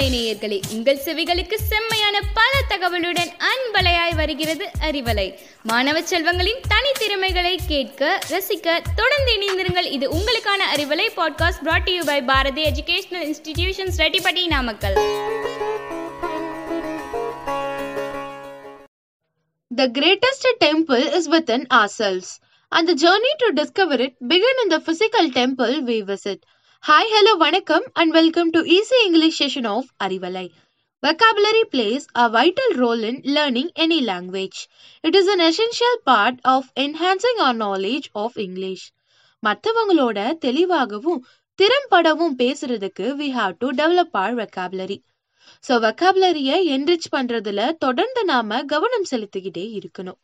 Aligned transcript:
அறிவலை 0.00 0.02
நேயர்களே 0.02 0.60
உங்கள் 0.72 0.96
செவிகளுக்கு 0.96 1.54
செம்மையான 1.54 2.20
பல 2.34 2.50
தகவலுடன் 2.68 3.32
அன்பலையாய் 3.38 4.14
வருகிறது 4.14 4.70
அறிவலை. 4.80 5.38
மாணவ 5.62 6.00
செல்வங்களின் 6.00 6.60
தனித்திறமைகளை 6.68 7.58
கேட்க 7.66 8.18
ரசிக்க 8.28 8.82
தொடர்ந்து 8.96 9.32
இணைந்திருங்கள். 9.36 9.92
இது 9.92 10.10
உங்களுக்கான 10.10 10.62
Arivalai 10.74 11.06
podcast 11.16 11.62
brought 11.62 11.90
you 11.90 12.04
by 12.04 12.22
Bharathi 12.22 12.62
educational 12.62 13.34
institutions 13.34 13.90
Rettipatti 13.96 14.46
Namakkal. 14.46 14.94
The 19.76 19.86
greatest 19.86 20.46
temple 20.58 21.04
is 21.10 21.26
within 21.30 21.66
ourselves, 21.74 22.30
and 22.70 22.88
the 22.88 22.94
journey 22.94 23.34
to 23.36 23.62
discover 23.62 24.04
it 24.04 24.14
begin 24.28 24.56
in 24.64 24.70
the 24.70 24.80
physical 24.80 25.30
temple 25.32 25.82
we 25.86 26.16
visit. 26.16 26.40
Hi 26.84 27.10
hello 27.10 27.32
வணக்கம் 27.36 27.84
and 27.94 28.12
welcome 28.12 28.50
to 28.50 28.60
easy 28.74 28.98
English 29.06 29.38
session 29.40 29.68
of 29.68 29.88
Arivalai 30.00 30.44
vocabulary 31.02 31.64
plays 31.72 32.04
a 32.14 32.24
vital 32.28 32.74
role 32.74 33.02
in 33.02 33.20
learning 33.34 33.72
any 33.76 33.98
language 34.06 34.60
It 35.04 35.14
is 35.14 35.26
an 35.26 35.40
essential 35.40 35.94
part 36.04 36.36
of 36.44 36.62
enhancing 36.76 37.38
our 37.38 37.54
knowledge 37.54 38.06
of 38.14 38.32
English. 38.38 38.82
மற்றவங்களோட 39.42 40.18
தெளிவாகவும் 40.38 41.20
திறம்படவும் 41.58 42.36
பேசுறதுக்கு 42.36 43.06
we 43.20 43.28
have 43.30 43.54
to 43.60 43.70
develop 43.74 44.16
our 44.22 44.36
vocabulary 44.36 44.98
so 45.64 45.76
வெக்காபுலரியை 45.84 46.58
enrich 46.74 47.10
பண்றதுல 47.14 47.60
தொடர்ந்து 47.78 48.24
நாம 48.26 48.62
கவனம் 48.66 49.08
செலுத்திக்கிட்டே 49.10 49.66
இருக்கணும் 49.78 50.18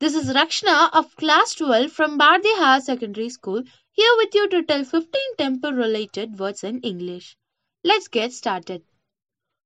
this 0.00 0.18
is 0.20 0.30
Rakshana 0.38 0.76
of 1.00 1.12
class 1.16 1.52
twelve 1.60 1.90
from 1.92 2.16
Bharathi 2.18 2.54
higher 2.58 2.86
secondary 2.88 3.28
school 3.36 3.62
here 3.98 4.14
with 4.16 4.34
you 4.34 4.48
to 4.48 4.62
tell 4.62 4.84
15 4.84 5.36
temple 5.38 5.72
related 5.72 6.38
words 6.38 6.62
in 6.64 6.80
English. 6.82 7.36
Let's 7.84 8.08
get 8.08 8.32
started. 8.32 8.82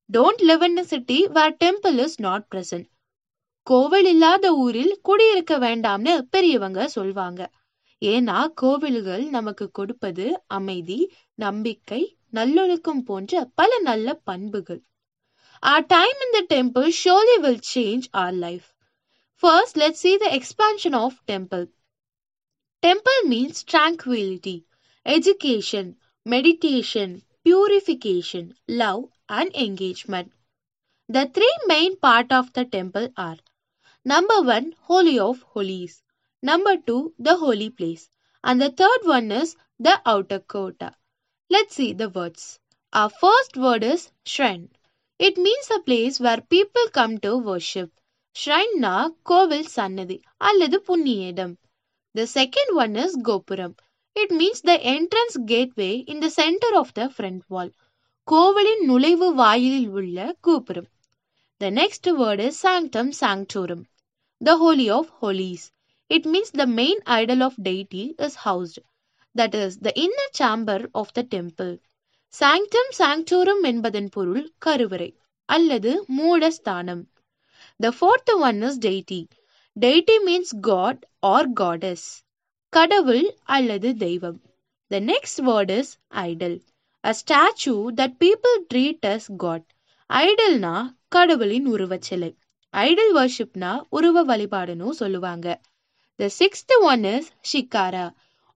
Don't 0.08 0.40
live 0.40 0.62
in 0.62 0.78
a 0.78 0.84
city 0.84 1.26
where 1.26 1.52
temple 1.52 1.98
is 1.98 2.14
not 2.18 2.48
present. 2.50 2.86
கோவில் 3.66 4.08
இல்லாத 4.10 4.46
ஊரில் 4.56 4.94
குடியிருக்க 5.02 5.54
வேண்டாம்னு 5.58 6.12
பெரியவங்க 6.34 6.88
சொல்வாங்க 6.94 7.40
ஏன்னா 8.02 8.38
கோவில்கள் 8.62 9.24
நமக்கு 9.30 9.66
கொடுப்பது 9.70 10.26
அமைதி 10.58 11.00
நம்பிக்கை 11.34 12.00
நல்லொழுக்கம் 12.38 13.02
போன்ற 13.02 13.42
பல 13.54 13.80
நல்ல 13.88 14.14
பண்புகள் 14.30 14.80
Our 15.62 15.82
time 15.82 16.18
in 16.24 16.30
the 16.32 16.44
temple 16.46 16.88
surely 16.90 17.36
will 17.38 17.58
change 17.72 18.08
our 18.14 18.32
life. 18.32 18.68
First, 19.42 19.76
let's 19.76 20.00
see 20.00 20.16
the 20.16 20.34
expansion 20.34 20.94
of 20.94 21.20
temple. 21.26 21.66
Temple 22.82 23.22
means 23.24 23.62
tranquility, 23.64 24.64
education, 25.04 25.96
meditation, 26.24 27.22
purification, 27.44 28.54
love 28.68 29.10
and 29.28 29.54
engagement. 29.54 30.32
The 31.08 31.26
three 31.26 31.56
main 31.66 31.96
part 31.98 32.32
of 32.32 32.52
the 32.54 32.64
temple 32.64 33.08
are 33.16 33.36
number 34.04 34.40
one, 34.40 34.74
Holy 34.80 35.18
of 35.18 35.42
Holies, 35.42 36.02
number 36.42 36.76
two, 36.78 37.14
the 37.18 37.36
holy 37.36 37.68
place, 37.68 38.08
and 38.42 38.62
the 38.62 38.70
third 38.70 39.00
one 39.04 39.30
is 39.30 39.56
the 39.78 40.00
outer 40.06 40.38
court. 40.38 40.80
Let's 41.50 41.74
see 41.74 41.92
the 41.92 42.08
words. 42.08 42.58
Our 42.92 43.10
first 43.10 43.56
word 43.56 43.84
is 43.84 44.10
shrine. 44.24 44.70
It 45.18 45.36
means 45.36 45.68
a 45.70 45.80
place 45.80 46.18
where 46.18 46.40
people 46.40 46.88
come 46.92 47.18
to 47.18 47.36
worship. 47.36 47.90
Shrine 48.34 48.80
na 48.80 49.10
kovil 49.24 49.64
ಅಲ್ಲದು 50.48 50.78
ಪುಣ್ಯ 50.88 51.46
The 52.14 52.26
second 52.26 52.74
one 52.74 52.96
is 52.96 53.18
கோபுரம். 53.22 53.74
It 54.16 54.30
means 54.30 54.60
the 54.60 54.80
entrance 54.80 55.36
gateway 55.44 56.04
in 56.06 56.20
the 56.20 56.30
center 56.30 56.70
of 56.74 56.88
the 56.94 57.08
front 57.08 57.42
wall. 57.48 57.70
கோவிலின் 58.30 58.82
நுழைவு 58.88 59.34
வாயிலில் 59.34 59.88
உள்ள 59.88 60.36
கோபுரம். 60.40 60.88
The 61.58 61.70
next 61.70 62.06
word 62.06 62.40
is 62.40 62.56
sanctum 62.62 63.12
sanctorum. 63.20 63.82
The 64.44 64.56
holy 64.56 64.90
of 64.90 65.06
holies. 65.22 65.62
It 66.10 66.24
means 66.24 66.50
the 66.50 66.66
main 66.66 66.98
idol 67.04 67.42
of 67.42 67.54
deity 67.62 68.14
is 68.18 68.34
housed. 68.44 68.78
That 69.38 69.54
is 69.54 69.78
the 69.82 69.92
inner 69.94 70.28
chamber 70.38 70.88
of 70.92 71.08
the 71.14 71.22
temple. 71.22 71.72
சாங்டம் 72.40 72.90
sanctorum 72.98 73.62
என்பதன் 73.62 74.10
பொருள் 74.10 74.52
கருவறை 74.58 75.10
அல்லது 75.44 76.04
மூடஸ்தானம் 76.18 77.04
The 77.80 77.92
fourth 78.00 78.30
one 78.38 78.62
is 78.62 78.78
deity. 78.78 79.26
Deity 79.76 80.16
means 80.24 80.52
god 80.60 81.02
or 81.26 81.48
goddess 81.56 82.06
கடவுள் 82.72 83.24
அல்லது 83.46 83.88
தெய்வம் 83.98 84.38
the 84.90 84.98
next 85.04 85.40
word 85.40 85.72
is 85.72 85.92
idol 86.22 86.56
a 87.04 87.12
statue 87.12 87.74
that 87.98 88.16
people 88.20 88.56
treat 88.70 89.06
as 89.06 89.28
god 89.36 89.66
ஐடல்னா 90.10 90.74
கடவுளின் 91.08 91.68
உருவச்சிலை 91.72 92.30
ஐடல் 92.74 93.12
வர்ஷிப்னா 93.14 93.70
உருவ 93.92 94.24
வழிபாடுன்னு 94.24 94.90
சொல்லுவாங்க 95.00 95.46
the 96.18 96.30
sixth 96.36 96.76
one 96.84 97.06
is 97.12 97.30
shikhara 97.52 98.06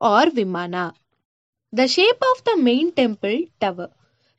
or 0.00 0.32
vimana 0.36 0.84
the 1.72 1.86
shape 1.91 2.24
of 2.24 2.44
the 2.44 2.54
main 2.62 2.92
temple 2.97 3.38
tower 3.58 3.92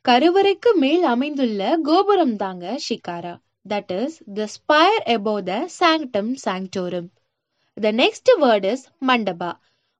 கருவறைக்கு 0.04 0.72
மேல் 0.78 1.06
அமைந்துள்ள 1.12 1.60
கோபுரம் 1.84 2.36
தாங்க 2.36 2.76
shikara 2.84 3.34
that 3.66 3.90
is 3.92 4.12
the 4.30 4.46
spire 4.48 5.00
above 5.08 5.40
the 5.46 5.54
sanctum 5.70 6.28
sanctorum. 6.36 7.06
The 7.76 7.92
next 7.92 8.28
word 8.38 8.64
is 8.64 8.82
mandapa 9.02 9.50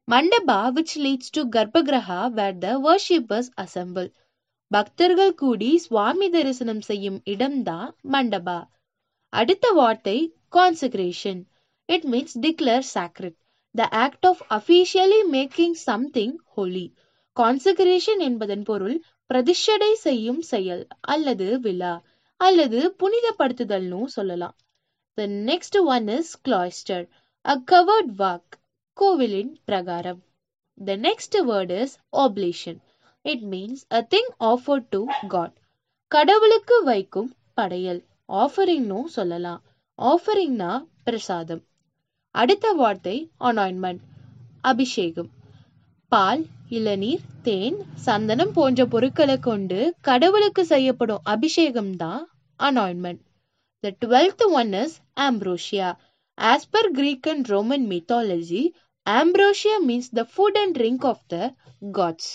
mandapa 0.09 0.59
which 0.73 0.95
leads 0.97 1.29
to 1.31 1.43
கர்ப்பகிரஹா 1.57 2.21
where 2.33 2.57
the 2.57 2.73
worshippers 2.81 3.49
assemble. 3.57 4.09
பக்தர்கள் 4.71 5.35
கூடி 5.35 5.71
சுவாமி 5.79 6.29
தரிசனம் 6.29 6.81
செய்யும் 6.81 7.19
இடம்தான் 7.25 7.91
மண்டபா 8.13 8.59
அடுத்த 9.33 9.67
வார்த்தை 9.73 10.17
consecration 10.53 11.43
it 11.89 12.07
means 12.13 12.37
declare 12.41 12.87
sacred 12.95 13.35
the 13.75 13.87
act 13.97 14.25
of 14.25 14.39
officially 14.51 15.23
making 15.29 15.73
something 15.87 16.33
holy 16.57 16.87
consecration 17.37 18.23
என்பதன் 18.29 18.63
பொருள் 18.63 18.97
பிரதிஷ்டை 19.31 19.93
செய்யும் 20.07 20.43
செயல் 20.53 20.83
அல்லது 21.13 21.49
விழா 21.65 21.95
அல்லது 22.41 22.81
புனிதப்படுத்துதல்னு 22.99 24.05
சொல்லலாம் 24.05 24.57
the 25.19 25.27
next 25.51 25.79
one 25.87 26.09
is 26.09 26.33
cloister 26.49 27.05
a 27.45 27.55
covered 27.71 28.13
walk 28.17 28.55
கோவிலின் 28.97 29.61
பிரகாரம். 29.65 30.21
The 30.79 30.97
next 30.97 31.37
word 31.47 31.73
is 31.81 31.95
oblation. 32.17 32.77
It 33.25 33.45
means 33.45 33.83
a 33.95 34.01
thing 34.11 34.31
offer 34.45 34.85
to 34.89 35.01
god 35.29 35.55
கடவுளுக்கு 36.13 36.83
வைக்கும் 36.85 37.31
படையல் 37.55 38.03
ஆஃபரிங்னும் 38.35 39.09
சொல்லலாம் 39.09 39.63
ஆஃபரிங்னா 39.99 40.73
பிரசாதம் 41.05 41.63
அடுத்த 42.35 42.73
வார்த்தை 42.73 43.17
அனாயின்மெண்ட் 43.41 44.03
அபிஷேகம் 44.65 45.31
பால் 46.13 46.43
இளநீர் 46.71 47.25
தேன் 47.43 47.77
சந்தனம் 48.05 48.53
போன்ற 48.53 48.81
பொருட்களை 48.87 49.37
கொண்டு 49.41 49.79
கடவுளுக்கு 50.01 50.63
செய்யப்படும் 50.65 51.25
அபிஷேகம் 51.27 51.93
தான் 51.97 52.23
anointment 52.61 53.23
the 53.85 53.93
twelfth 54.01 54.45
one 54.53 54.73
is 54.83 54.95
ambrosia 55.25 55.89
as 56.39 56.69
per 56.71 56.91
Greek 56.93 57.29
and 57.29 57.51
Roman 57.53 57.87
mythology 57.91 58.63
ambrosia 59.07 59.79
means 59.85 60.11
the 60.15 60.25
food 60.33 60.59
and 60.63 60.77
drink 60.79 61.07
of 61.07 61.23
the 61.29 61.39
gods 61.93 62.33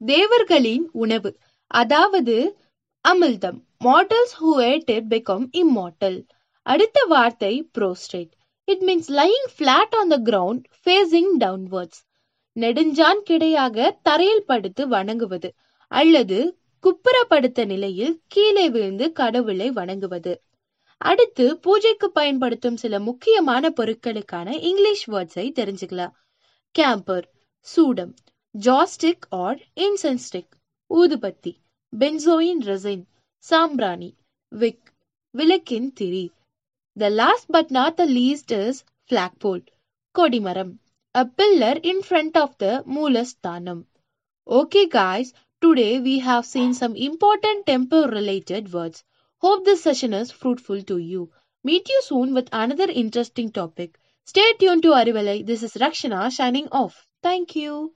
தேவர்களின் 0.00 0.86
உணவு 0.98 1.32
அதாவது 1.70 2.36
அமிர்தம் 3.04 3.58
mortals 3.84 4.36
who 4.38 4.52
ate 4.66 4.90
it 4.90 5.10
become 5.10 5.46
immortal 5.56 6.18
அடுத்த 6.66 7.00
வார்த்தை 7.08 7.54
prostrate 7.76 8.32
it 8.68 8.82
means 8.82 9.10
lying 9.16 9.50
flat 9.54 9.94
on 10.00 10.10
the 10.10 10.18
ground 10.28 10.64
facing 10.80 11.32
downwards 11.40 12.00
நெடுஞ்சான் 12.60 13.20
கிடையாக 13.30 13.98
தரையில் 14.02 14.44
படுத்து 14.44 14.88
வணங்குவது 14.88 15.54
அல்லது 15.92 16.38
குப்புறப்படுத்த 16.84 17.66
நிலையில் 17.66 18.20
கீழே 18.26 18.70
விழுந்து 18.70 19.12
கடவுளை 19.12 19.70
வணங்குவது. 19.70 20.42
அடுத்து 20.96 21.58
பூஜைக்கு 21.58 22.10
பயன்படுத்தும் 22.10 22.76
சில 22.76 23.00
முக்கியமான 23.00 23.70
பொருட்களுக்கான 23.70 24.48
இங்கிலீஷ் 24.60 25.10
வேர்ட்ஸை 25.10 25.46
தெரிஞ்சுக்கலாம். 25.58 26.14
கேம்பர் 26.78 27.26
சூடம் 27.60 28.14
ஜாஸ்டிக் 28.54 29.26
ஆர் 29.28 29.60
இன்சென்ஸ்டிக் 29.80 30.52
ஊதுபத்தி 30.90 31.52
பென்சோயின் 31.98 32.62
ரெசின் 32.64 33.04
சாம்பிராணி 33.38 34.10
விக் 34.48 34.86
விளக்கின் 35.30 35.92
திரி. 35.92 36.24
The 36.96 37.08
last 37.08 37.50
but 37.50 37.70
not 37.70 37.94
the 37.94 38.06
least 38.06 38.54
is 38.66 38.84
flagpole 39.08 39.64
கொடிமரம். 40.14 40.72
A 41.14 41.26
pillar 41.26 41.78
in 41.82 42.02
front 42.02 42.36
of 42.36 42.56
the 42.58 42.82
Moolasthanam. 42.86 43.84
Okay, 44.46 44.86
guys, 44.86 45.34
today 45.60 46.00
we 46.00 46.18
have 46.20 46.46
seen 46.46 46.72
some 46.72 46.96
important 46.96 47.66
temple 47.66 48.08
related 48.08 48.72
words. 48.72 49.04
Hope 49.38 49.64
this 49.64 49.82
session 49.82 50.14
is 50.14 50.30
fruitful 50.30 50.82
to 50.82 50.98
you. 50.98 51.30
Meet 51.64 51.88
you 51.88 52.00
soon 52.02 52.32
with 52.32 52.48
another 52.52 52.90
interesting 52.90 53.50
topic. 53.50 53.98
Stay 54.24 54.52
tuned 54.58 54.82
to 54.84 54.92
Arivalai. 54.92 55.44
This 55.44 55.62
is 55.62 55.74
Rakshana 55.74 56.30
signing 56.32 56.68
off. 56.72 57.06
Thank 57.22 57.56
you. 57.56 57.92